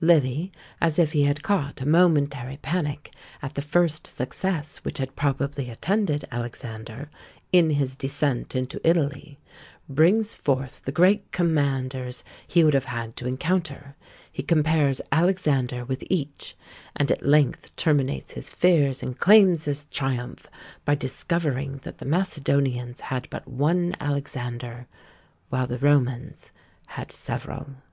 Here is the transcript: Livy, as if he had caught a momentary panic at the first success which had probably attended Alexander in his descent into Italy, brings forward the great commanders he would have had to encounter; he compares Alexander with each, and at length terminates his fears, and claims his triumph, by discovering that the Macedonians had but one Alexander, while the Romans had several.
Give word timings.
Livy, 0.00 0.50
as 0.80 0.98
if 0.98 1.12
he 1.12 1.22
had 1.22 1.44
caught 1.44 1.80
a 1.80 1.86
momentary 1.86 2.56
panic 2.56 3.14
at 3.40 3.54
the 3.54 3.62
first 3.62 4.08
success 4.08 4.78
which 4.78 4.98
had 4.98 5.14
probably 5.14 5.70
attended 5.70 6.24
Alexander 6.32 7.08
in 7.52 7.70
his 7.70 7.94
descent 7.94 8.56
into 8.56 8.80
Italy, 8.82 9.38
brings 9.88 10.34
forward 10.34 10.70
the 10.84 10.90
great 10.90 11.30
commanders 11.30 12.24
he 12.44 12.64
would 12.64 12.74
have 12.74 12.86
had 12.86 13.14
to 13.14 13.28
encounter; 13.28 13.94
he 14.32 14.42
compares 14.42 15.00
Alexander 15.12 15.84
with 15.84 16.02
each, 16.10 16.56
and 16.96 17.08
at 17.12 17.24
length 17.24 17.70
terminates 17.76 18.32
his 18.32 18.48
fears, 18.48 19.00
and 19.00 19.20
claims 19.20 19.66
his 19.66 19.84
triumph, 19.92 20.48
by 20.84 20.96
discovering 20.96 21.76
that 21.84 21.98
the 21.98 22.04
Macedonians 22.04 22.98
had 23.00 23.30
but 23.30 23.46
one 23.46 23.94
Alexander, 24.00 24.88
while 25.50 25.68
the 25.68 25.78
Romans 25.78 26.50
had 26.88 27.12
several. 27.12 27.76